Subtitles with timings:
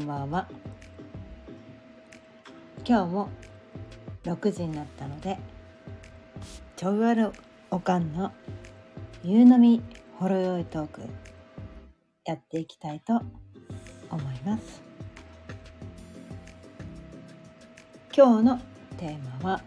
[0.00, 0.48] こんばんは。
[2.86, 3.28] 今日も
[4.24, 5.38] 6時になったので
[6.74, 7.32] ちょいわる
[7.70, 8.32] おかんの
[9.22, 9.82] 夕飲み
[10.18, 11.02] ほろ酔いトーク
[12.24, 13.20] やっていきたいと
[14.08, 14.80] 思います。
[18.16, 18.60] 今日の
[18.96, 19.62] テーマは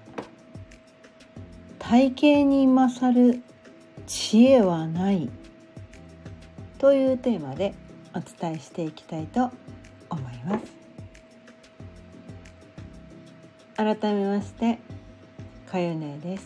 [1.77, 3.43] 体型に勝る
[4.07, 5.29] 知恵はない
[6.79, 7.75] というテーマで
[8.15, 9.62] お伝えしていきたいと思い
[10.45, 10.83] ます
[13.75, 14.79] 改めまして
[15.65, 16.45] かゆねです。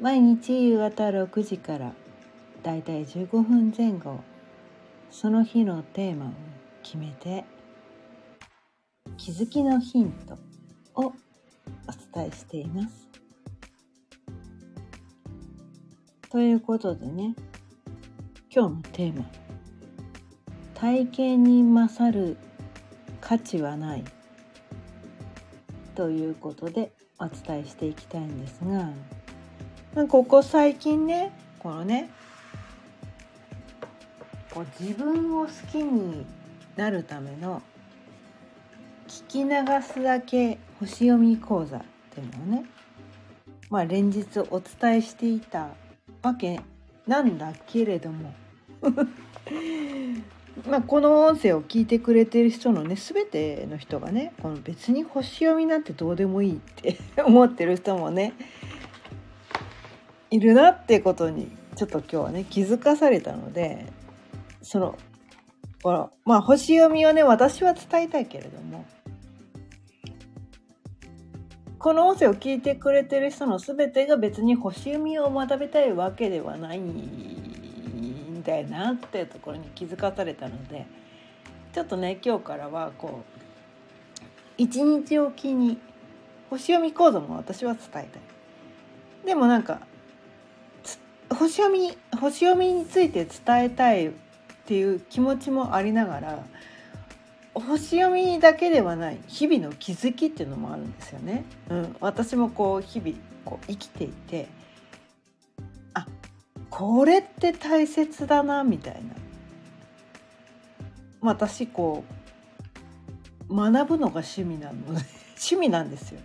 [0.00, 1.92] 毎日夕方6時から
[2.62, 4.20] だいたい15分前後
[5.10, 6.28] その日のテーマを
[6.82, 7.44] 決めて
[9.16, 10.34] 気づきのヒント
[10.94, 11.12] をお
[12.14, 13.08] 伝えしています。
[16.30, 17.34] ということでね
[18.54, 19.43] 今日のテーマ
[20.84, 22.36] 体型に勝る
[23.18, 24.04] 価値はない。
[25.94, 28.60] ということでお伝えしていきたいんです
[29.94, 32.10] がここ最近ねこのね
[34.50, 36.26] こう自分を好きに
[36.76, 37.62] なるための
[39.08, 42.66] 聞き流すだけ星読み講座っていうのをね
[43.70, 45.70] まあ連日お伝えしていた
[46.22, 46.60] わけ
[47.06, 48.34] なんだけれども
[50.68, 58.34] まあ、この音声を聞いてくれてる人のね全ての人がねこの別に星読みなんてどうでもいいって 思ってる人もね
[60.30, 63.86] いるなってことにちょっと今日はね気づかされたので
[64.62, 64.96] その
[65.82, 68.84] このまあ星読みをね私は伝えたいけれども
[71.78, 76.80] この音声を聞いてくれてる人の全てが別に星読みを学びたいわけではない
[78.44, 80.86] だよなっていうところに気づかされたので
[81.72, 83.40] ちょっとね今日からはこう
[84.56, 85.78] 一日おきに
[86.50, 88.06] 星読み講座も私は伝えたい。
[89.26, 89.80] でもなんか
[91.30, 94.10] 星読み星読みについて伝えたいっ
[94.66, 96.44] ていう気持ちもありながら
[97.54, 101.44] 星読みだけではない日々の気づきっていうのもあるんですよね。
[101.70, 104.48] うん、私もこう日々こう生きていて
[106.76, 109.00] これって大切だなみたいな。
[111.20, 112.02] 私こ
[113.48, 115.00] う学ぶのが趣味なので
[115.38, 116.20] 趣味なんですよ。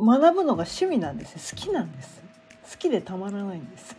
[0.00, 2.20] 学ぶのが趣味なんです好きなんです。
[2.68, 3.96] 好きでたまらないんです。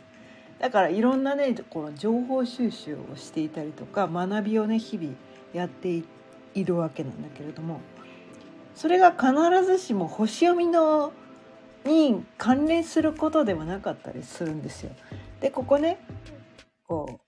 [0.59, 5.13] だからいろんなねこの情報収集をしていたりとか学びをね日々
[5.53, 6.03] やって
[6.55, 7.79] いるわけなんだけれども
[8.75, 9.31] それが必
[9.63, 11.13] ずしも星読みの
[11.85, 14.91] に関連することではなかったりするんですよ。
[15.39, 15.99] でここね
[16.85, 17.25] こう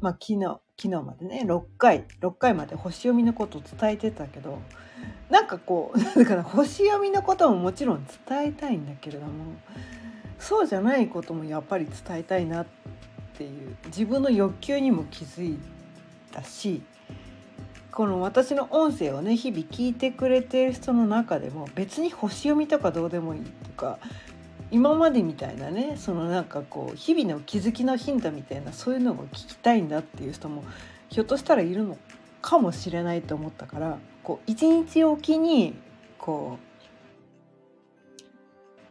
[0.00, 4.60] まあ昨日昨日までね6回6回まで星読みのことを伝えてたけど
[5.28, 9.56] なんかこうだから星読みのことももちろん伝えたいんだけれども
[10.38, 12.66] そうじゃないこともやっぱり伝えたいなっ
[13.36, 15.58] ていう自分の欲求にも気づい
[16.32, 16.82] たし
[17.92, 23.98] この私の音声をね日々聞いてくれてる人の中でも別に星読みとかどうでもいいとか
[24.70, 30.62] 今までみたいなねそのなんかこう日々の気づきのヒントみたいなそういうのを聞きたいんだっていう人も
[31.08, 31.96] ひょっとしたらいるの
[32.42, 35.74] かもしれないと思ったからこう一日おきに
[36.18, 36.68] こう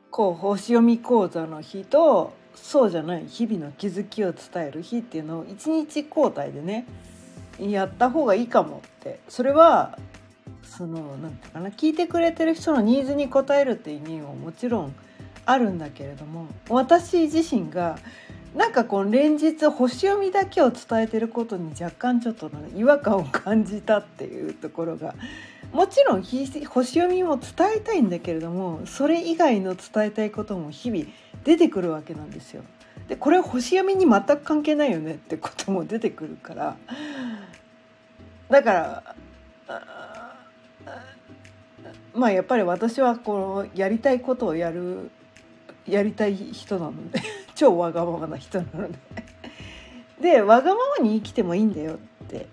[0.09, 6.87] こう星読み講座の日とそうじゃない日々の気づきを伝える日っていうのを一日交代でね
[7.59, 9.97] やった方がいいかもってそれは
[10.63, 14.95] その何て言うかな聞いてくれてる人のニーズに応えるっていう意味ももちろん
[15.45, 17.97] あるんだけれども私自身が
[18.56, 25.15] なんかこう連日星読みだけを伝えてることに若干ちょっと違和感を感じたっていうところが
[25.71, 31.06] もちろん星読みも伝えたいんだけれどもそれ以外の伝えたいことも日々
[31.44, 32.63] 出てくるわけなんですよ。
[33.07, 36.77] でこれ星読みに全く関係ないよねってことも出てくるから。
[38.50, 39.15] だから
[42.13, 45.12] まあやっぱり私はこのやりたいことをやる
[45.86, 47.21] やりたい人なので
[47.56, 48.98] 超わがままな人なので。
[50.21, 52.48] でわがままに生きてもいいんだよって。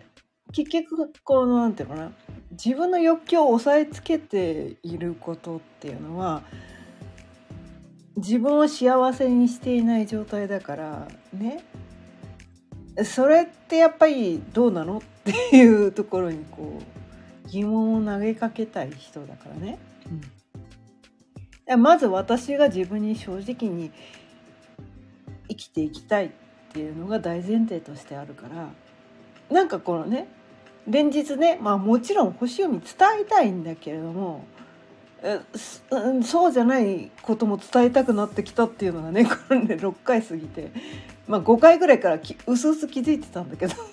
[0.52, 2.12] 結局このなんていうかな。
[2.52, 6.42] 自分の欲求を抑えつけていることっていうのは
[8.16, 11.64] 自分を幸せにしていない状態だからね
[13.04, 15.00] それってやっぱりどうなのっ
[15.50, 19.78] ていうところにこう疑問を投げかけたい人だからね。
[21.66, 23.90] うん、まず私が自分に正直に
[25.48, 26.30] 生きていきたいっ
[26.72, 28.70] ていうのが大前提としてあるから
[29.50, 30.28] なんかこのね
[30.86, 34.44] 連日ねまあもちろん星読み伝えたいんだけれども
[36.22, 40.70] そうじゃないことも伝えたくなってきたっていうのがね これね6回過ぎて、
[41.26, 43.74] まあ、5回ぐらいからうすうす気づいてたんだけど。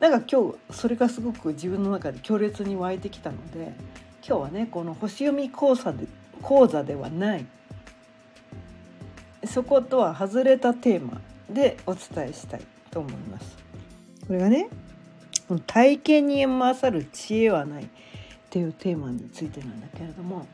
[0.00, 3.72] なんか今日それがすごく自分の中で強烈に湧いてきたので
[4.24, 6.06] 今日はねこの星読み講座で
[6.40, 7.46] 講座ではない。
[9.44, 12.60] そことは外れたテーマでお伝えしたい
[12.90, 13.56] と思います。
[14.26, 14.68] これがね
[15.66, 17.88] 体験に勝る知恵はない。
[18.48, 20.46] っていうテーマについてなんだけれども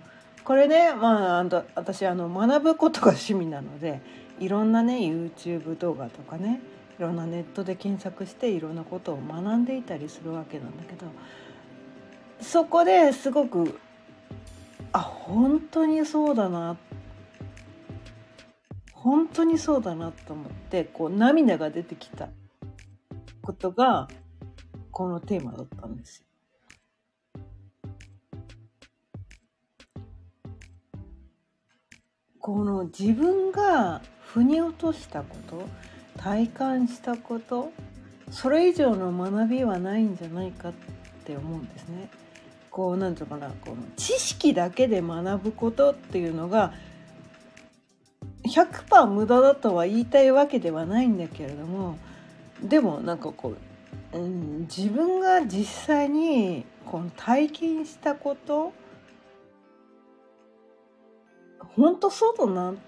[0.43, 4.00] これねまあ私あの学ぶことが趣味なので
[4.41, 6.61] いろんなね YouTube 動画とかね
[6.99, 11.06] いろんなネットで検索していろんなことを学んでいたりするわけなんだけど
[12.41, 13.79] そこですごく
[14.93, 16.76] あ本当にそうだな
[18.93, 22.29] 本当にそうだなと思ってこう涙が出てきた
[23.40, 24.08] ことが
[24.90, 26.34] このテーマだったんですよ。
[32.44, 35.67] この自分が腑に落としたこと
[36.19, 37.73] 体感したこと
[38.31, 40.73] それ以上の学びはないんじゃないかっ
[41.25, 42.11] て思うんですね。
[42.70, 46.75] こうなんていうかなこの知識だけで学ぶことっていうのが
[48.43, 51.97] 100%無駄だとは言いたいわけではないんだけれども
[52.62, 53.55] でもなんかこ
[54.12, 58.75] う、うん、自分が実際にこの体験したこと
[61.76, 62.81] 本当そうだなって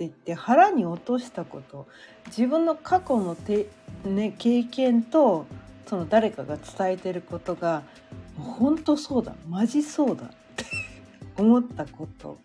[0.00, 1.86] 言って腹に落としたこと。
[2.28, 3.68] 自分の過去のて、
[4.04, 5.46] ね、経験と
[5.86, 7.82] その誰かが伝えてることが
[8.38, 9.34] 本当そうだ。
[9.48, 10.64] マジそうだって
[11.38, 12.38] 思ったこと、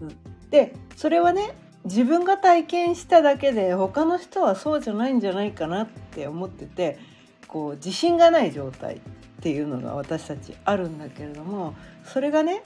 [0.00, 6.98] うん、でそれはね自分が体験しただけで他の人はそうじゃないんじゃないかなって思ってて
[7.46, 9.00] こう自信がない状態っ
[9.40, 11.74] ていうのが私たちあるんだけれども
[12.04, 12.62] それがね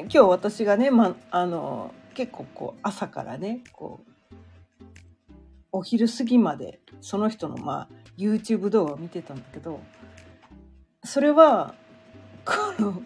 [0.00, 4.00] 今日私がね、ま、あの結構こう朝からねこ
[4.32, 4.34] う
[5.72, 9.80] お昼過ぎまでその人のまあ YouTube 動画を見てたんだけど
[11.04, 11.74] それは
[12.44, 13.02] この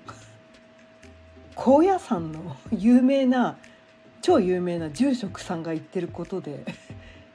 [1.54, 3.58] 高野山の 有名な
[4.22, 6.64] 超有名な住職さんが言ってることで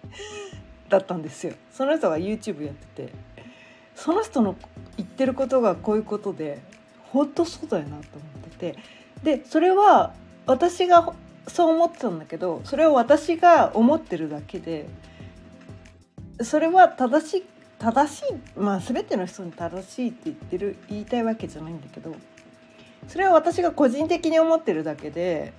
[0.89, 1.53] だったんですよ。
[1.71, 3.13] その人が YouTube やってて
[3.95, 4.55] その人の
[4.97, 6.61] 言ってることがこういうことで
[7.11, 8.79] 本当そうだよなと思ってて
[9.25, 10.13] でそれは
[10.45, 11.11] 私が
[11.47, 14.87] そう思ってたんだけどそれを私が思ってるだけで
[16.41, 17.43] それは正しい
[17.79, 22.15] 正しいまあ全ての人に正しいって言ってる言いたいわけじゃないんだけど
[23.07, 25.53] それは私が個人的に思ってるだけで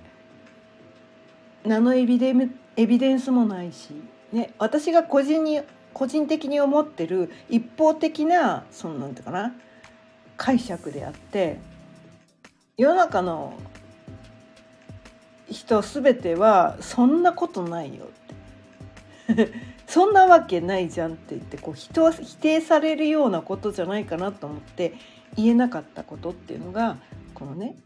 [1.65, 2.33] 何のエビデ
[2.77, 3.89] エビデンスもないし、
[4.31, 5.61] ね、私が個人に
[5.93, 9.53] 個人的に思ってる一方的なそのなんていうかな
[10.37, 11.59] 解釈であって
[12.77, 13.53] 世の中の
[15.49, 18.05] 人全てはそんなことないよ。
[19.31, 19.51] っ て
[19.87, 24.93] そんなわけないじゃんって言ってこう人は否定されるようなことじゃないかなと思って
[25.35, 26.97] 言えなかったことっていうのが
[27.33, 27.77] このね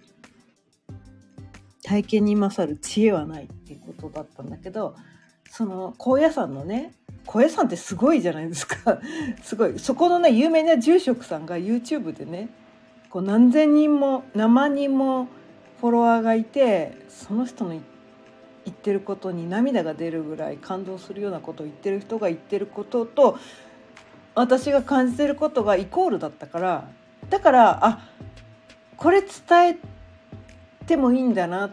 [1.84, 4.96] 体験に勝る知恵はないっていうことだったんだけど
[5.50, 6.94] その高野山のね
[7.26, 9.00] 高野山ってすごいじゃないですか。
[9.44, 9.78] すごい。
[9.78, 12.50] そこのね有名な住職さんが YouTube でね
[13.12, 15.28] こう何千人も何万人も
[15.82, 17.82] フォロワーがいてその人の言
[18.70, 23.38] ってることに涙が出るぐらい感動するようなことを言ってる人が言ってることと
[24.34, 26.88] 私が感じてることがイコールだったから
[27.30, 28.08] だからあ
[28.96, 29.30] これ伝
[29.70, 29.78] え
[30.86, 31.72] てもいいんだなっ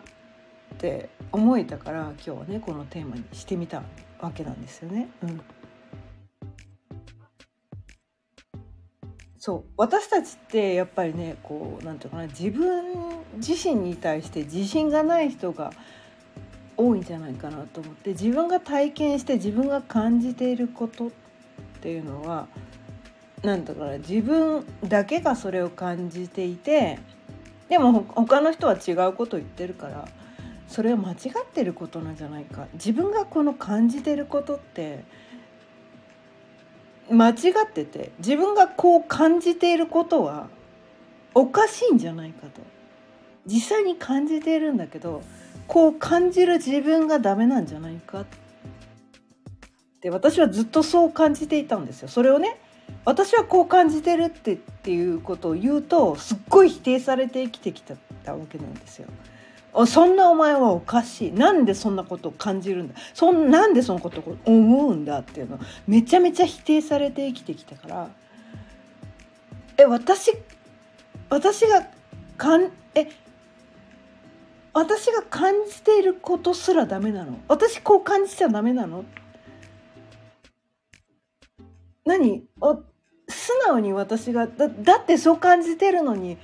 [0.79, 3.83] て思えたから今日はねこのテーマにしてみた
[4.19, 5.09] わけなんですよね。
[5.23, 5.41] うん
[9.39, 12.85] そう私たちってやっぱりねこうなんていうかな自分
[13.37, 15.73] 自身に対して自信がない人が
[16.77, 21.11] 多いんじゃないかなと思って自分が体験して自分が感じていることっ
[21.81, 22.49] ていうのは
[23.43, 26.99] なんだかな自分だけがそれを感じていて
[27.69, 30.09] でも他の人は違うことを言ってるから
[30.67, 32.67] それは間違ってることなんじゃないか。
[32.75, 35.03] 自分がこの感じてることって
[37.11, 40.49] 間違ってて自分がこう感じていることは
[41.35, 42.61] おかしいんじゃないかと
[43.47, 45.23] 実際に感じているんだけど
[45.67, 48.27] こう感じる自分がダメなんじゃないかっ
[50.01, 52.09] て私はずっとそう感じていたんですよ。
[52.09, 52.57] それをね
[53.05, 57.95] 私はこう感じてるってっていうことを言うとすっごい否定されて生きてきた
[58.35, 59.09] わけなんですよ。
[59.87, 61.33] そんなお前はおかしい。
[61.33, 62.95] なんでそんなことを感じるんだ。
[63.15, 65.59] そんなんでそのことを思うんだっていうの。
[65.87, 68.11] めちゃめちゃ否定されて生きてきたから。
[69.77, 70.33] え私
[71.31, 71.87] 私が
[72.37, 73.09] かんえ
[74.73, 77.39] 私が感じていることすらダメなの？
[77.49, 79.05] 私こう感じちゃダメなの？
[82.05, 82.45] 何？
[82.61, 82.83] お
[83.29, 86.39] 素直に私がだだってそう感じてるのに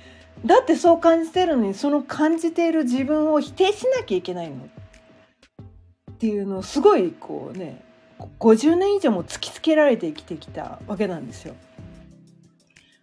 [0.45, 4.55] だってそう感じてるのにその感じている自分を否定しなきゃいけないの。
[6.11, 7.83] っていうのをすごいこうね
[8.39, 11.55] 50年以上も突きつけられて生きてきたわけなんですよ。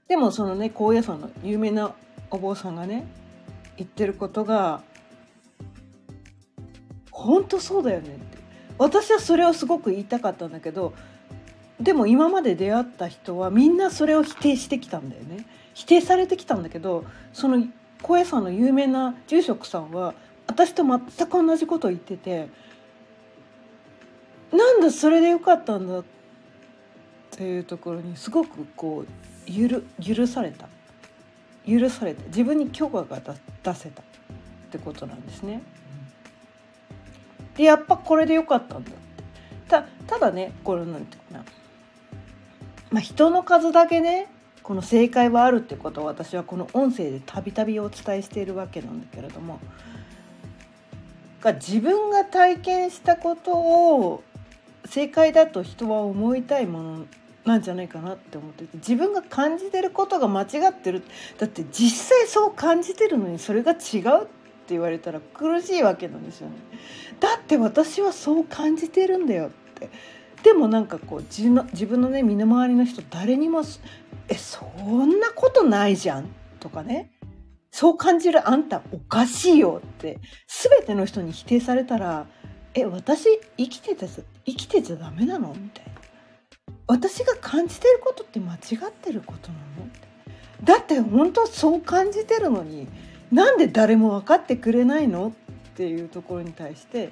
[0.08, 1.94] でもそのね高野山の有名な
[2.30, 3.06] お坊さんがね
[3.76, 4.82] 言ってることが
[7.10, 8.38] 本当そうだよねって。
[8.78, 10.94] 私はそれをすごく言いたかったんだけど
[11.80, 15.44] でも今まで出会った人はみんなそれを否定してきたんだよね。
[15.74, 17.66] 否定されてきたんだけどその
[18.02, 20.14] 高野山の有名な住職さんは
[20.46, 22.48] 私と全く同じことを言ってて
[24.52, 26.04] なんだそれでよかったんだっ
[27.30, 29.82] ていうところにすごくこう許
[30.14, 30.68] 許された。
[31.66, 33.20] 許された自分に許可が
[33.62, 34.04] 出せたっ
[34.70, 35.62] てことなんですね。
[37.56, 39.00] でやっぱこれでよかったんだって。
[39.68, 41.44] たただねこれなんていうかな。
[42.90, 44.28] まあ、人の数だけね
[44.62, 49.60] この正解はあるってことを私はこの音声でたびたびお伝えしているわけなんだけれども
[51.40, 54.22] が自分が体験したことを
[54.84, 57.06] 正解だと人は思いたいもの
[57.44, 61.02] なんじゃないかなって思ってて自分が感じてることが間違ってる
[61.38, 66.54] だって実際そう感じてるのにそれが違うって言われたら苦しいわけなんですよね。
[67.18, 69.90] だって私はそう感じてるんだよって
[70.44, 73.62] でもなんかこう自分のね身の回りの人誰にも
[74.28, 76.28] 「えそんなことないじゃん」
[76.60, 77.10] とかね
[77.70, 82.26] そう感じるあんたおかしいよって全ての人に否定されたら
[82.74, 84.06] 「え私生きてて
[84.44, 85.92] 生きてちゃダメなの?」みたいな。
[86.88, 89.84] 私が感じてることって間違ってることなの？
[89.84, 90.00] って
[90.62, 92.86] だって本当そう感じてるのに
[93.30, 95.28] なんで誰も分かってくれないの？
[95.28, 97.08] っていうところに対して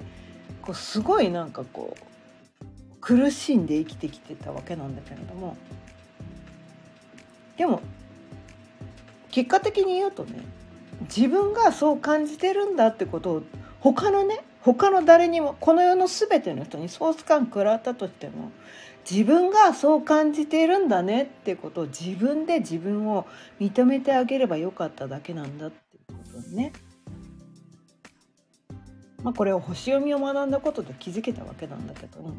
[0.61, 5.57] こうすごいなんかこう苦しんで生きてきてたわけなんだけれども
[7.57, 7.81] でも
[9.31, 10.39] 結果的に言うとね
[11.03, 13.43] 自分がそう感じてるんだってことを
[13.79, 18.51] 他のね他の誰にもこの世の全ての人にソース感食らったとしても
[19.09, 23.25] 自分がそう感じているんだねってことを自分で自分を
[23.59, 26.71] 認めてあげればよかっただけなんだっていうことね。
[29.23, 32.33] まあこれを星読みを学んだことで気づけたわけなんだけど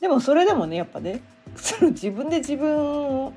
[0.00, 1.20] でもそれでもねやっぱね
[1.56, 3.32] その自分で自分を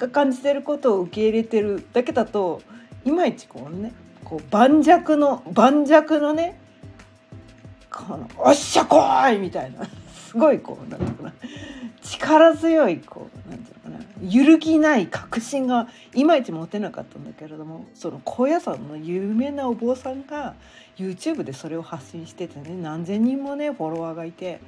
[0.00, 2.62] が感じてることを受け入れてるだけだと
[3.04, 3.92] いまいちこうね
[4.24, 6.58] こう盤石の盤石のね
[7.90, 11.32] この「おっしゃ来い!」みたいなすごいこうなんていうかな
[12.02, 20.54] 力強いこうなんていうのかな揺るぎない確信がいまいち持てなかったんだけれどもその高野山の有名なお坊さんが
[20.96, 24.60] YouTube でそれを発信しててね何千人もねフォロワーがいて。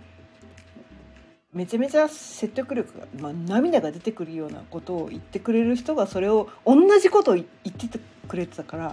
[1.52, 8.85] めちゃめちゃ説得力が、まあ、涙が出てくるようなことを言ってくれる人がそれを同じことを言っててくれてたから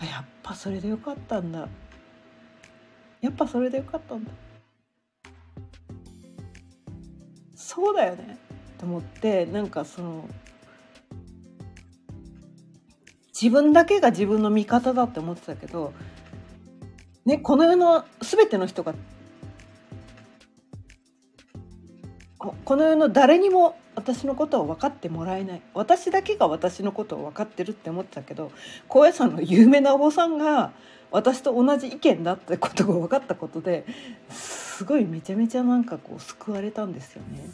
[0.00, 1.68] やっぱそれでよかったんだ。
[3.20, 4.30] やっぱそれでよかったんだ。
[7.54, 8.38] そうだよね。
[8.78, 10.28] と思ってなんかその
[13.28, 15.92] 自分だけが自分の味方だって思ってたけど、
[17.24, 18.94] ね、この世の全ての人が
[22.52, 28.52] この世の誰にも私のことを分かってもらえない私だけが私のことを分かってるって思ってたけど
[28.88, 30.72] 高野山の有名なお坊さんが
[31.10, 33.86] 私と同じ意見だってことが分かったことで
[34.30, 37.48] すごいめちゃめちゃなんかこう救われたんですよね。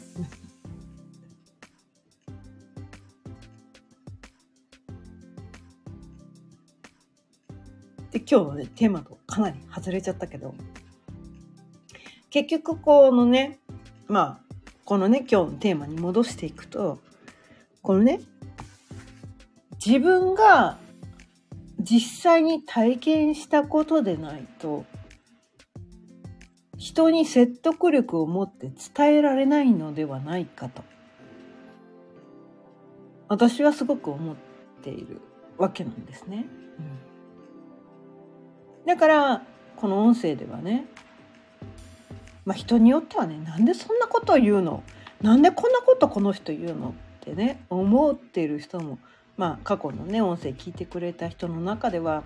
[8.11, 10.53] で今日のねテーマとかなり外れちゃったけど
[12.29, 13.59] 結局このね
[14.07, 14.50] まあ
[14.91, 16.99] このね今日のテーマに戻していくと
[17.81, 18.19] このね
[19.85, 20.79] 自分が
[21.79, 24.83] 実際に体験したことでないと
[26.77, 30.83] 人に説得力を持って伝えられないのではないかと
[33.29, 34.35] 私はすごく思っ
[34.83, 35.21] ている
[35.57, 36.45] わけなんですね。
[38.81, 39.43] うん、だから
[39.77, 40.85] この音声ではね
[42.45, 44.83] まあ、人によってはねなんでそんなことを言うの？
[45.21, 48.97] なんでこんなことこの人言うのってね思ってる人も
[49.37, 52.23] まあ過去のね音声聞いてくれた人の中では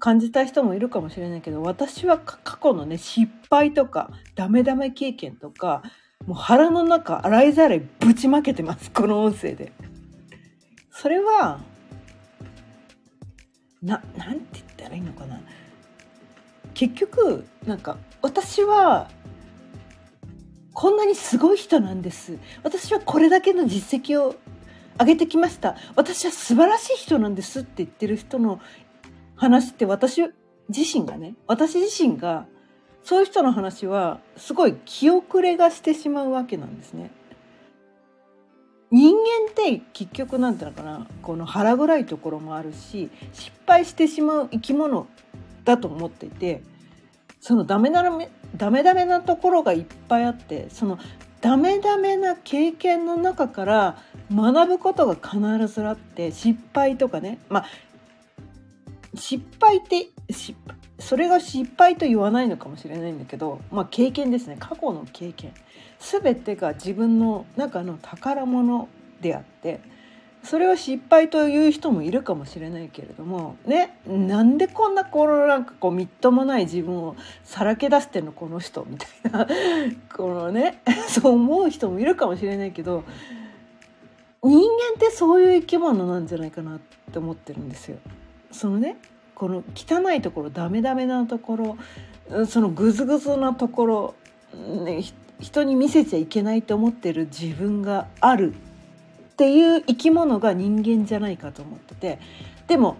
[0.00, 5.82] 感じた人もいるかもしれないけど私は過去のね失敗とかダメダメ経験とか
[6.26, 9.72] もう腹の中洗いざらいぶちまけてますこの音声で。
[10.90, 11.60] それは
[13.82, 15.40] ななんて言ったらいいのかな？
[16.74, 19.08] 結局なんか私は
[20.72, 24.34] こんなにすごい人なんです私はこれだけの実績を
[24.98, 28.60] 上げてきました私は素晴らしい人なんですって言ってる人の
[29.36, 30.22] 話って私
[30.68, 32.46] 自身がね私自身が
[33.02, 37.10] そういう人の話はすごい気遅れがしてしまうわけなんですね。
[38.90, 45.08] 人間って結局なんていうのかなこの腹暗いところもあるし失敗してしまう生き物
[45.64, 46.62] だと思っていて
[47.40, 50.98] そのダメダメダメダメなところがいっぱいあってその
[51.40, 53.98] ダメダメな経験の中から
[54.32, 57.66] 学ぶことが必ずあって失敗とかねまあ
[59.14, 64.56] 失敗って失敗それが失敗と言わないのかもしれないんだけど、まあ、経験ですね。
[64.58, 65.52] 過去の経験。
[65.98, 68.88] 全てが自分の中の宝物
[69.20, 69.80] であって
[70.44, 79.46] それを失敗という人もいるかもしれないけれどもねなんでこんなこのなんかこうみっともない自分をさらけ出してんのこの人みたいな
[80.14, 83.04] このね そう思う人もいるかもしれないけど
[84.42, 86.78] 人間ってそういう生き物なんじゃないかなっ
[87.10, 87.96] て思ってるんですよ。
[88.50, 88.98] そのね
[89.34, 94.14] この汚いところダメダメなところそのグズグズなところ、
[94.84, 95.02] ね、
[95.40, 98.54] 人に見せちゃいけないと思ってる自分がある
[99.34, 102.20] っていう生き物が人間じゃないかと思ってて
[102.68, 102.96] でも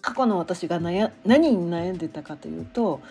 [0.00, 3.02] 過去の私が悩何に悩んでたかというと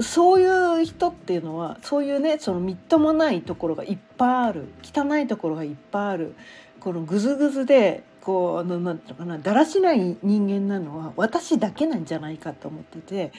[0.00, 6.34] そういう人っていうのはそういうねそのみっともないところがいっぱいある汚いところがいっぱいある
[6.78, 13.32] このグズグズでこうなんていうのかなだらしない人間なのは私だけなんじゃないかと思ってて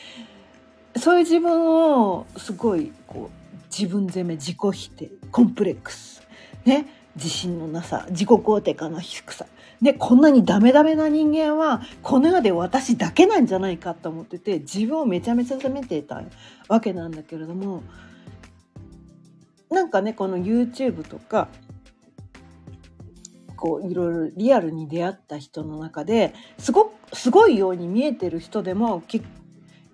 [1.00, 6.21] そういう自分をすごいこう自分責め自己否定コンプレックス
[6.65, 6.97] ね。
[7.17, 9.45] 自信のなさ自己肯定感の低さ。
[9.82, 16.23] でこんなにダメダメな人間はこの世で私だけなんじゃないかと思ってて自分をめちゃめちゃ責めていた
[16.67, 17.84] わけなんだけれども
[19.69, 21.49] なんかねこの YouTube とか
[23.56, 29.25] こういろいろリアルに出会った人の中ですごすごいように見えてる人でも結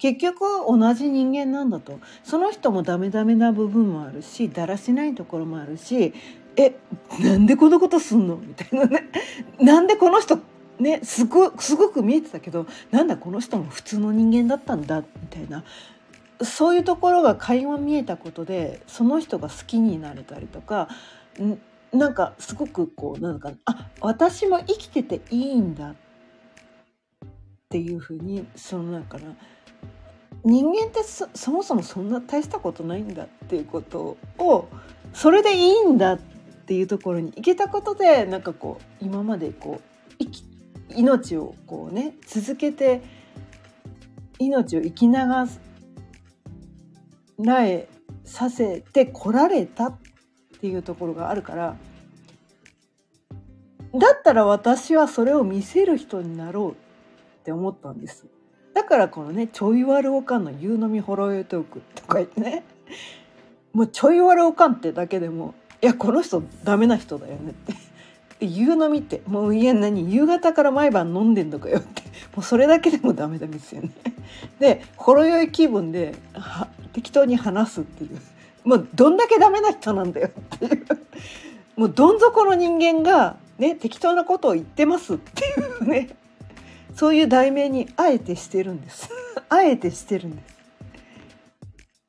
[0.04, 1.98] 結局同じ人間なんだと。
[2.26, 6.14] その人もダメダメな部分もあるしだらしないところもあるし
[6.58, 6.76] え
[7.22, 8.36] なんでこのことすんの？
[8.36, 9.10] みたいなね。
[9.64, 10.40] なんでこの人
[10.78, 15.00] ねすごすごく見えてたけどなんだこの人も普通の人間だったんだ？
[15.00, 15.64] みたいな。
[16.42, 20.90] そういうところが垣間見えたことでその人が好きになれたりとか
[21.94, 25.92] なんかすごくこうなんかあ私も生きてていいんだ。
[25.92, 25.96] っ
[27.70, 29.36] ていうふうにそのなんかな
[30.44, 34.68] 人間ってそもそもそんな大したことないんだっていうことを
[35.14, 36.20] それでいいんだっ
[36.66, 39.80] ていうところに行けたことでなんかこう今までこ
[40.20, 43.02] う命をこうね続けて
[44.40, 45.48] 命を生きなが
[47.40, 47.88] らえ
[48.26, 49.98] させてこられたっ
[50.60, 51.78] ていうところがあるから
[53.94, 56.76] だったら私はそれを見せる人になろうっ
[57.44, 58.26] て思ったんです。
[58.74, 62.64] だからこのね、ちょい悪おかんの夕飲みほろ酔いトークとか言ってね、
[63.74, 67.74] もうちょい悪おかんってだけでも、いや、この人ダメな人だよねって。
[68.40, 69.22] で夕飲みって。
[69.28, 70.14] もういや何？
[70.14, 72.02] 夕方から毎晩飲んでんのかよって。
[72.36, 73.92] もうそれだけでもダメダメですよね。
[74.60, 76.16] でほろ酔い気分で
[76.94, 78.20] 適当に話すっていう。
[78.68, 80.86] もうどんだけダメな人なんだよっていう。
[81.76, 86.10] もうどん底の人間がね適当なことを言ってますっていうね。
[86.96, 89.10] そういう題名にあえてしてるんです。
[89.50, 90.56] あえてしてるんです。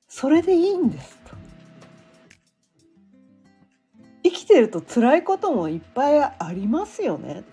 [0.08, 1.36] それでいいんですと。
[4.22, 7.44] 生きてると辛いこともいっぱいありますよね。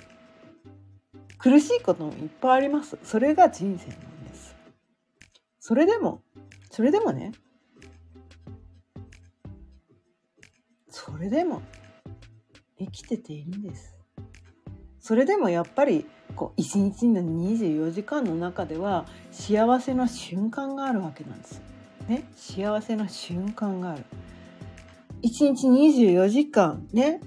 [1.38, 2.98] 苦しいこともいっぱいあります。
[3.04, 4.56] それが人生なんです。
[5.60, 6.22] それでも
[6.70, 7.32] それでもね。
[10.88, 11.62] それでも
[12.78, 13.96] 生きてていいんです。
[15.00, 21.62] それでもやっぱりこう一日の24時間の中では幸せな瞬間があるわけなんです。
[22.08, 24.06] ね、幸せな瞬間がある。
[25.22, 27.22] 一日24時間ね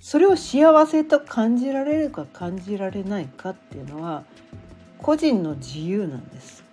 [0.00, 4.24] それを幸せと感じられるか感じられないかっていうのは
[4.96, 6.64] 個人の自由なんです。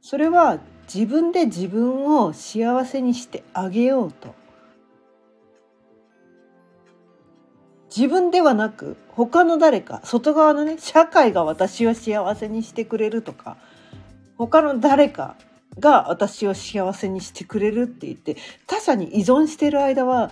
[0.00, 0.58] それは
[0.92, 4.34] 自分で自分を幸せにしてあげようと
[7.94, 13.58] 自分ではなく他の誰か外側のね社会が私を幸せにしてくれるとか
[14.38, 15.36] 他の誰か
[15.78, 20.30] が私を幸せにしてくれるって言って他者に依存してる間は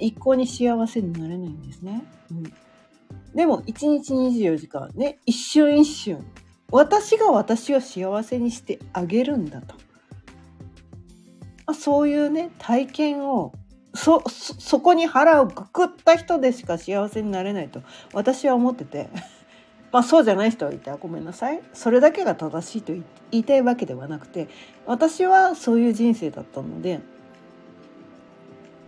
[0.00, 2.04] 一向に幸せになれないんですね。
[2.30, 2.52] うん、
[3.34, 6.24] でも1日24時間ね一瞬一瞬
[6.70, 9.74] 私が私を幸せにしてあげるんだと。
[11.74, 13.52] そういうね体験を
[13.96, 17.82] そそこに腹をくくった人でしか幸せになれないと
[18.12, 19.08] 私は思ってて。
[19.92, 20.90] まあそうじゃない人はいた。
[20.90, 21.62] らごめんなさい。
[21.72, 24.48] それだけが正しいと言いたいわけではなくて
[24.84, 27.00] 私はそういう人生だったので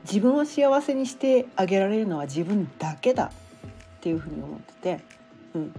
[0.02, 3.30] 自分を幸せにしてあげられるのは自分だけだ。
[3.98, 5.00] っていうふうに思ってて、
[5.54, 5.74] うん、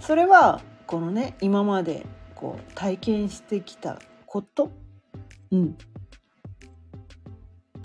[0.00, 4.70] それはこのね今までこう体験してきたこと、
[5.50, 5.76] うん、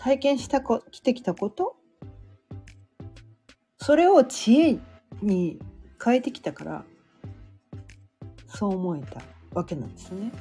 [0.04, 1.76] 体験したこしてきたこと？
[3.78, 4.80] それを知恵
[5.22, 5.60] に
[6.04, 6.84] 変えてきたから
[8.48, 9.22] そう思えた
[9.54, 10.32] わけなんですね。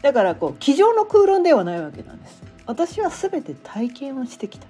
[0.00, 2.42] だからこう机上の空論ではないわけなんです。
[2.64, 4.66] 私は全て体験をしてきた。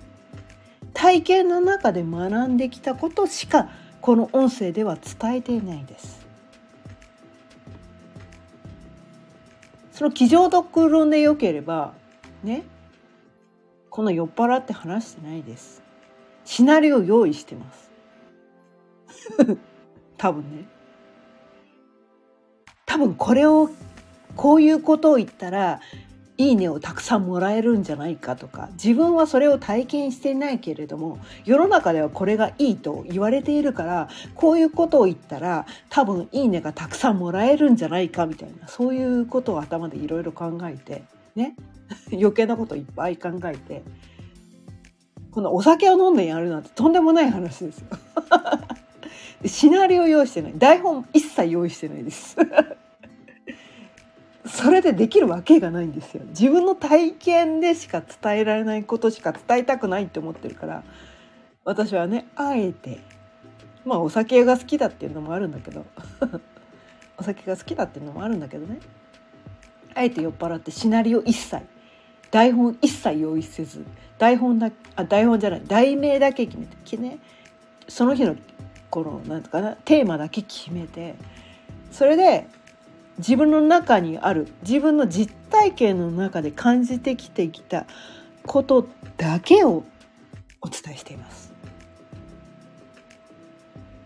[0.95, 3.69] 体験の中で学んできたことしか
[4.01, 6.27] この音声では伝えていないです。
[9.93, 11.95] その机上の空論でよければ
[12.43, 12.65] ね。
[13.91, 15.83] この酔っ払って話してないです。
[16.45, 17.91] シナリオ用意してます。
[20.17, 20.67] 多分ね。
[22.87, 23.71] 多分これを
[24.35, 25.81] こういうことを言ったら
[26.39, 41.03] いいねをたくさんもらえるんじゃないかとか自分はそれを体験していないけれども世の中ではこれがいいと言われているからこういうことを言ったら多分いいねがたくさんもらえるんじゃないかみたいなそういうことを頭でいろいろ考えて
[41.35, 41.57] ね。
[42.13, 43.83] 余計なこといっぱい考えて
[45.31, 47.87] このお酒を飲んでやるなんてとんでもない話ですよ。
[49.47, 50.55] シナリオ用意してない。
[50.57, 52.37] 台本一切用意してないです。
[54.47, 56.25] それでできるわけがないんですよ。
[56.31, 60.83] 自分の体験でしか伝えられないことしか伝えたくないって思ってるから
[61.65, 62.99] 私はねあえて
[63.85, 65.85] まあお酒が好きだっていうのもあるんだけど
[67.17, 68.81] お酒が好きだっていうのもあるんだけどね。
[69.95, 71.63] あえて酔っ払ってシナリオ一切
[72.31, 73.85] 台本一切用意せず
[74.19, 77.19] 台本だあ台本じゃない題名だけ決めてね
[77.89, 78.37] その日の
[78.91, 81.15] このなんかなテーマだけ決めて
[81.91, 82.47] それで
[83.19, 87.87] 自分の中にある自分の実体験の中で感じてきてきた
[88.47, 89.85] ことだけを
[90.61, 91.53] お伝えしています。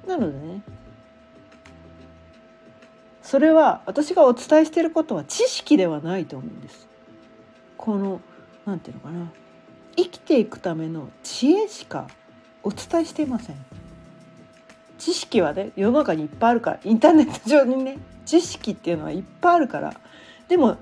[0.07, 0.63] なのでね
[3.23, 6.92] それは私がお伝えしていることは知識ではないと思うんです。
[7.83, 8.21] この
[8.65, 9.33] 何て言うのかな。
[9.97, 12.07] 生きていくための知恵しか
[12.63, 13.57] お伝えしていません。
[14.99, 19.95] 知識はね世の中にいっぱいあるからインターネット上にね知識っていうのはいっぱいあるから。
[20.47, 20.77] でも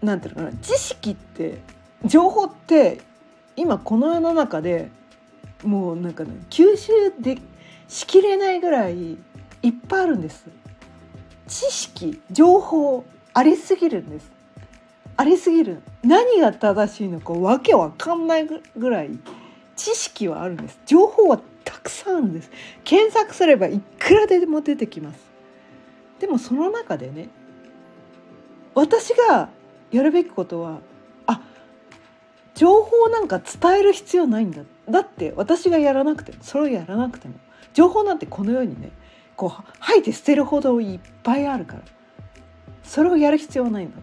[0.00, 0.62] 何て言うのかな。
[0.62, 1.58] 知識って
[2.02, 3.02] 情報って
[3.54, 4.90] 今この世の中で
[5.62, 7.36] もうなんかね吸収で
[7.88, 9.16] しきれないぐらいい
[9.68, 10.46] っぱいあるんです。
[11.46, 13.04] 知識情報
[13.34, 14.37] ありすぎるんです。
[15.18, 15.82] ありすぎる。
[16.04, 19.10] 何が正しいのかわけわかんないぐらい
[19.74, 20.78] 知識はあるんです。
[20.86, 22.50] 情報はたくさんあるんです。
[22.84, 25.18] 検索すればいくらでも出てきます。
[26.20, 27.28] でもその中でね
[28.74, 29.48] 私が
[29.90, 30.78] やるべきことは
[31.26, 31.42] あ
[32.54, 34.62] 情報なんか伝える必要ないんだ。
[34.88, 37.34] だって私がやらなくてもそれをやらなくても
[37.74, 38.92] 情報なんてこの世にね
[39.34, 41.82] こう吐いて捨てるほどいっぱいあるから
[42.84, 43.96] それをやる必要はないんだ。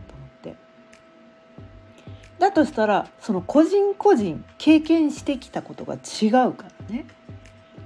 [2.40, 7.06] だとしたらその個人個人経験してきたことが違うからね。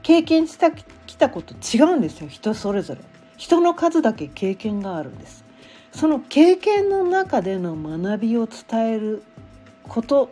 [0.02, 2.30] 経験したきたこと違うんですよ。
[2.30, 3.02] 人それぞれ。
[3.38, 5.46] 人の数だけ経験があるんです。
[5.92, 9.24] その経験の中での学びを伝える
[9.84, 10.30] こと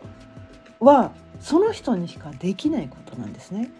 [0.80, 3.70] はその人にしかできないことなんですね。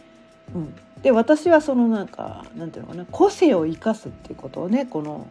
[0.55, 3.07] うん、で私はそのなんかなんていうのかな。
[3.11, 5.27] 個性を生かすっていうことをねこの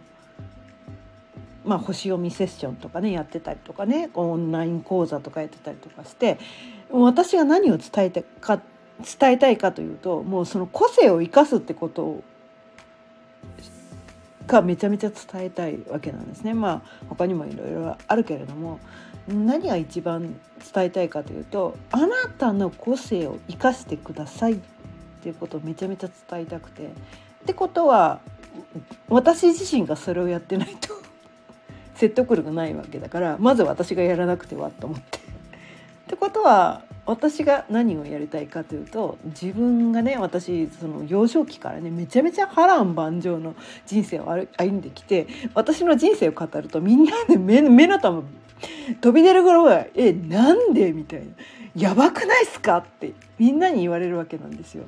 [1.67, 6.39] まあ、星読みセッションとかねやってたりとかねオンライン講座とかやってたりとかして
[6.89, 8.61] 私が何を伝えてか
[9.19, 12.23] 伝えたいかというともうその個性を生かすってこと
[14.47, 16.53] がめちゃめちゃ伝えたいわけなんですね。
[16.53, 18.79] まあ他にもいろいろあるけれども
[19.27, 20.39] 何が一番
[20.73, 24.57] 伝えたいかというとあなたの個性を生かしてくださいっ
[25.21, 26.87] ていうことをめちゃめちゃ伝えたくて。
[26.87, 26.89] っ
[27.47, 28.19] てことは
[29.07, 30.96] 私自身がそれをやってないと
[31.97, 35.17] 説得力ないわけだからまず私がやらなくてはと思って。
[35.17, 43.55] ってことは私が何をやりたいかというと自分がね私その幼少期からねめちゃめちゃ波乱万丈の
[43.85, 48.23] 人生を歩んできて私の人生を語るとみんなで目目の玉
[49.01, 51.25] 飛び出るぐらい「えなんで?」みたいな
[51.75, 54.85] 「やばくないっすか?」ってみんなに言われるわけなんですよ。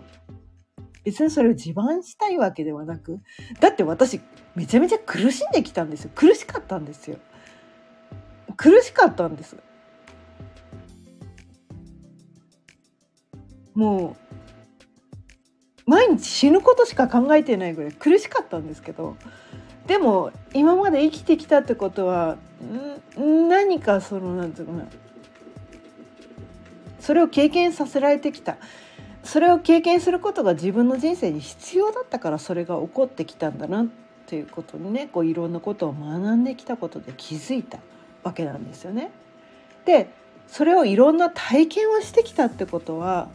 [1.03, 3.19] 別にそれを自慢したいわけではなく
[3.59, 4.21] だって私
[4.55, 6.11] めちゃめちゃ苦しんできたんですよ。
[6.15, 7.17] 苦しかったんですよ。
[8.57, 9.55] 苦しかったんです。
[13.73, 14.17] も
[15.87, 19.15] う毎日死ぬことしか考えてないぐらい苦しかったんですけど
[19.87, 22.37] でも今まで生きてきたってことは
[23.17, 24.89] 何かその何て言うかな。
[26.99, 28.57] それを経験させられてきた。
[29.29, 33.87] それを経験することが自分の人生に必要だったからそれが起こってきたんだなっ
[34.25, 37.77] ていうことにねこういろんなことを学んできたことで気づいた
[38.23, 39.11] わけなんですよね。
[39.85, 40.09] で
[40.47, 43.29] それをいろんな体験をしてきたってことは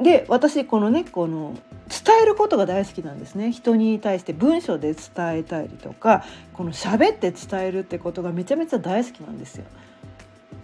[0.00, 1.54] で私このねこの
[1.90, 9.64] 伝えることが大好きなんですね人に対して文章で伝えたりとかこの喋って伝えるってことがめちゃめちゃ大好きなんですよ。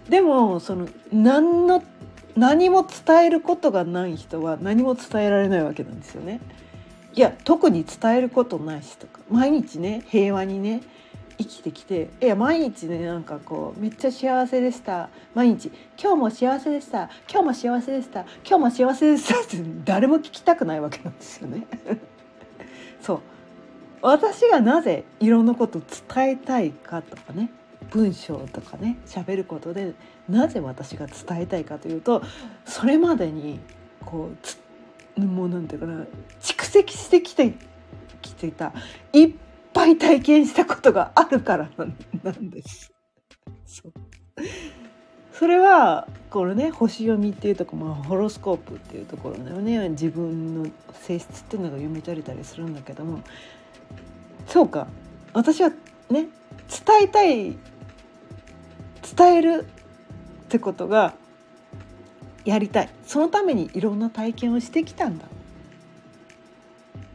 [0.09, 1.83] でもその何の
[2.35, 6.39] 何も伝えることがない人は何も伝えられないわけなんですよね。
[7.13, 9.19] いや特に伝えることないしとか。
[9.29, 10.81] 毎日ね平和にね
[11.37, 15.09] 生きてきていや毎日ねなんかこうめっちゃ幸せでした。
[15.35, 17.09] 毎日今日も幸せでした。
[17.29, 18.21] 今日も幸せでした。
[18.47, 19.39] 今日も幸せでした。
[19.39, 21.67] って誰も聞きたくないわけなんですよね。
[23.01, 23.19] そう。
[24.01, 25.81] 私がなぜいろんなことを
[26.13, 27.51] 伝えたいかとかね。
[27.91, 29.93] 文章とかね喋ることで
[30.29, 32.21] なぜ私が伝えたいかというと
[32.65, 33.59] それまでに
[34.05, 34.29] こ
[35.17, 36.05] うもうなんていうかな
[36.41, 37.53] 蓄積してきて
[38.21, 38.73] きてた
[39.11, 39.33] いっ
[39.73, 41.69] ぱい体験したことがあるから
[42.23, 42.91] なんです。
[43.65, 43.93] そう。
[45.31, 49.89] それはこのね星読みっていうとこ、まあ、ホロスコープっていうところのね。
[49.89, 53.19] 自分の性質っていうのが読み取れたりするんだけども。
[54.47, 54.87] そうか。
[55.33, 55.75] 私はね
[56.09, 56.27] 伝
[57.03, 57.57] えたい
[59.15, 59.65] 伝える
[60.45, 61.13] ってことが
[62.45, 62.89] やりたい。
[63.05, 65.29] そのためにいろんな体験をしてきたんだっ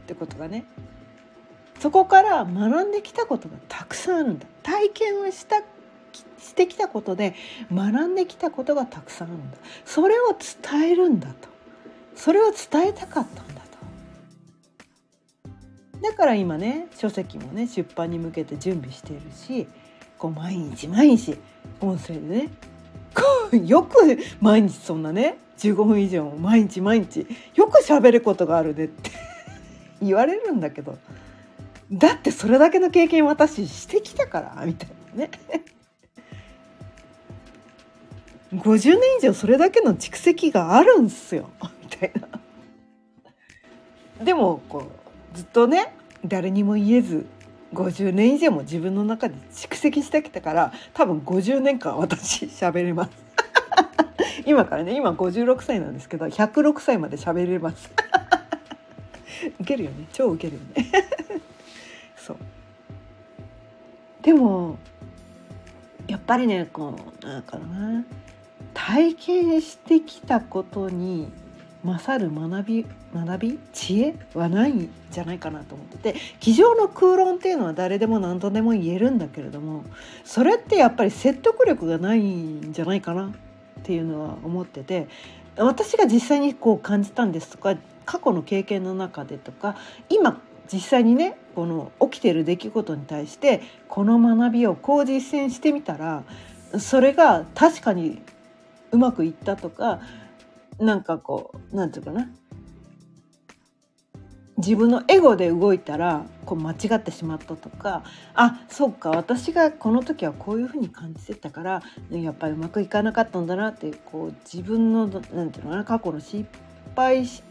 [0.07, 0.65] てことがね。
[1.81, 4.47] そこから学んできたことがたくさんあるんだ。
[4.63, 5.63] 体験をした
[6.39, 7.35] してきたことで
[7.73, 9.59] 学んできたことがたくさんあるんだ。
[9.85, 10.37] それを
[10.73, 11.49] 伝えるんだと。
[12.17, 13.61] それを伝えたかったんだ
[15.95, 16.01] と。
[16.01, 19.69] だから今ね書籍もね出版に向けて準備しているし
[20.19, 21.39] こう毎日毎日
[21.81, 22.49] 音声でね。
[23.67, 23.97] よく
[24.41, 29.11] 毎日そんなね15分以上毎日毎日よく喋ることがあるねって
[30.03, 30.99] 言われるんだけど。
[31.91, 35.31] だってそれだけの経験私してきたからみたいなね。
[38.53, 41.49] 50年以上それだけの蓄積があるんすよ。
[41.83, 42.13] みたい
[44.19, 44.25] な。
[44.25, 44.91] でもこ
[45.33, 45.95] うずっとね
[46.27, 47.27] 誰にも言えず
[47.73, 53.11] 50年以上も自分の中で蓄積してきたから多分50年間私 喋れます。
[54.47, 57.91] 今からね今56歳なんですけど106歳まで喋れます。
[59.61, 60.07] ウケるよね。
[60.13, 60.91] 超ウケるよね。
[62.17, 62.37] そう。
[64.23, 64.79] でも
[66.07, 68.05] やっぱりねこうなんかな。
[68.75, 71.33] 体験してきたことに
[71.85, 79.85] 勝る学び学び知恵はないんじゃないかなと思ってて机上の空論っていうのは誰でも何とでも言えるんだけれども
[80.25, 85.09] それってやっぱり説得力がないんじゃないかなっていうのは思ってて
[85.57, 89.77] 私が実際にこう感じたんですとか過去の経験の中でとか
[90.09, 90.41] 今
[90.73, 96.25] 実際にねこの起きてる出来事に対してこの学びをこう実践してみたら
[96.79, 98.21] それが確かに
[98.91, 100.01] うまくいったとか
[100.79, 102.29] なんかこうなんていうかな。
[104.59, 108.03] 自分のエゴで動いたらこう間違ってしまったとか
[108.35, 116.45] あそっか私がこの時はこういうふうに感じてたからやっぱりうまくいかなかったんだなってこう自分のなんていうのかな過去の失
[116.97, 117.47] 敗失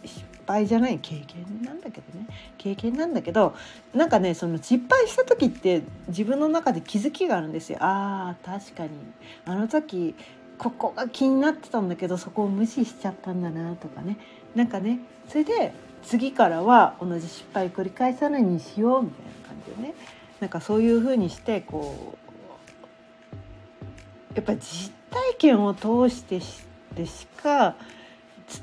[0.45, 2.27] 敗じゃない経験なんだけどね。
[2.57, 3.55] 経験なんだけど
[3.93, 7.77] なんかねその失敗した時って自分の中で気づきがあるんですよ。
[7.81, 8.89] あー確かに。
[9.45, 10.15] あの時
[10.57, 14.17] ここが気になってたんだけどそこを無視しちゃったんだなとかね。
[14.55, 19.93] なんかねそれで次からは同じ失敗繰り返さないにしようみたいな感じでね。
[20.39, 22.15] なんかそういうふうにしてこ
[24.31, 26.39] うやっぱ実体験を通して
[26.95, 27.75] でしか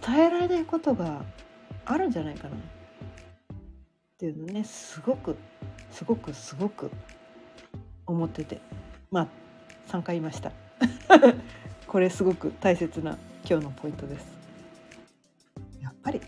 [0.07, 1.25] 伝えられないことが
[1.85, 2.57] あるんじゃないかな。
[2.57, 2.59] っ
[4.19, 5.37] ていうのねすごく
[5.91, 6.91] すごくすごく
[8.07, 8.61] 思ってて。
[9.11, 9.29] まあ
[9.89, 10.51] 3回言いました。
[11.95, 13.17] これすごく大切な
[13.49, 14.27] 今日のポイントです。
[15.81, 16.21] やっぱり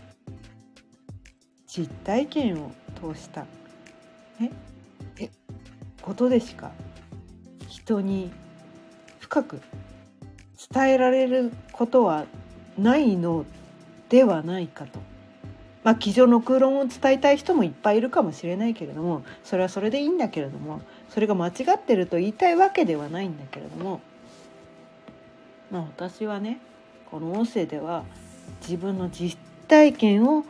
[1.67, 3.41] 実体験を通した。
[4.39, 4.53] ね
[5.19, 5.29] え？
[6.01, 6.71] ことでしか
[7.67, 8.31] 人に
[9.19, 9.59] 深く
[10.73, 12.23] 伝えられることは
[12.77, 13.43] ないの
[14.07, 15.01] ではないかと。
[15.83, 23.99] まあ、机上の空論を伝えたい人もいっぱいいるかもしれないけれどもそれはそれでいいんだけれどもそれが間違ってると言いたいわけではないんだけれども
[25.71, 26.59] まあ私はね
[27.09, 28.03] この音声では
[28.61, 30.45] 自分の実体験を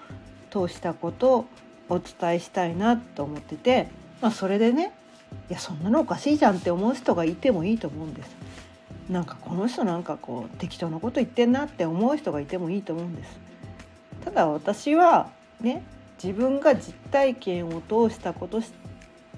[0.49, 1.45] 通したことを
[1.89, 3.87] お伝えしたいなと思ってて、
[4.21, 4.93] まあ、それでね
[5.49, 8.35] いやそんなのおかしいじゃんって思う人がいてもいいと思うんです。
[9.09, 13.39] なんかこの人なんかこう適当なこと言ってんなって思う人がいてもいいと思うんです。
[14.25, 15.29] ただ私は
[15.61, 15.83] ね
[16.21, 18.61] 自分が実体験を通したこと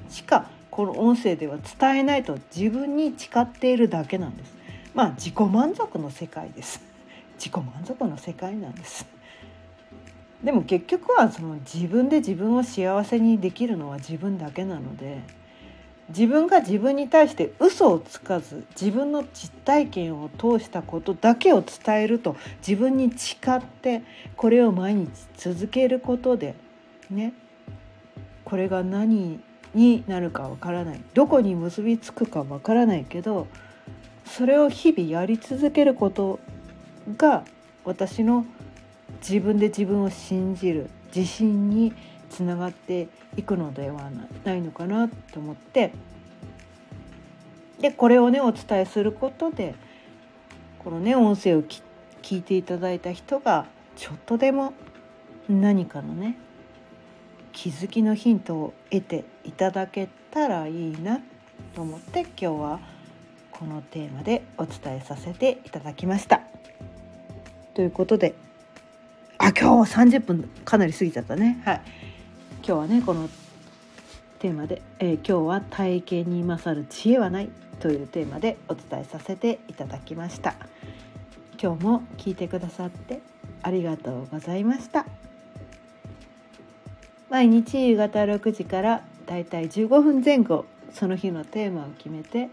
[0.10, 4.59] しかこの音声では伝えないと自分に誓っているだけなんです。
[5.00, 6.82] まあ自己満足の世界です。
[7.38, 9.08] 自己満足の世界なんです。
[10.44, 15.22] でも結局はその自分で自分を幸せにできるのは自分だけなので
[16.10, 24.02] 自分が自分に対して嘘をつかず自分の実体験を通したことだけを伝えると自分に誓って
[24.36, 26.56] これを毎日続けることで
[27.10, 27.32] ね
[28.44, 29.40] これが何
[29.74, 33.48] になるかわからないどこに結びつくかわからないけど
[34.38, 36.40] それを日々やり続けること
[37.18, 37.44] が
[37.84, 38.46] 私の
[39.22, 41.94] 自分で自分を信じる自信に
[42.30, 44.10] つながっていくのでは
[44.44, 45.92] ないのかなと思って。
[47.82, 49.74] でこれをねお伝えすることで
[50.80, 51.64] このね音声を
[52.22, 54.74] 聞いていただいた人がちょっとでも
[55.48, 56.38] 何かのね
[57.54, 61.22] 気づきのヒントを得ていただけたらいいな
[61.74, 62.80] と思って今日は
[63.60, 66.42] このテーマでお伝えさせていただきました。
[67.74, 68.34] ということで
[69.38, 71.62] あ今日30分かなり過ぎちゃったね。
[71.66, 71.82] はい
[72.66, 73.30] 今日はねこの
[74.40, 77.50] テーマで、えー、今日は体験に勝る知恵はない
[77.82, 80.56] というテーマでお伝えさせていただきました
[81.62, 83.22] 今日も聞いてくださって
[83.64, 85.06] ありがとうございました
[87.30, 92.50] 毎日夕方6時からだいたい15分前後その日のテーマを決めて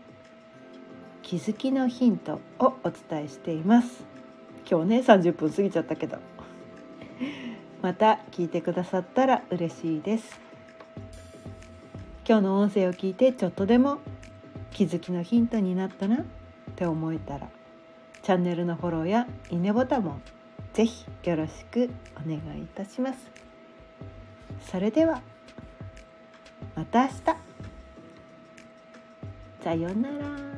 [1.27, 4.05] 気づきのヒントをお伝えしています。
[4.71, 6.19] 今日ね30分過ぎちゃったけど。
[7.83, 10.41] また聞いてくださったら嬉しいです。
[12.29, 13.99] 今日の音声を聞いてちょっとでも
[14.71, 16.25] 気づきのヒントになったなっ
[16.77, 17.49] て思えたら
[18.23, 20.21] チャンネルのフォローやいいねボタンも
[20.75, 21.91] ぜひよろしく
[22.25, 23.33] お願いいたします。
[24.61, 25.21] それでは
[26.77, 27.15] また明日。
[29.65, 30.56] さようなら。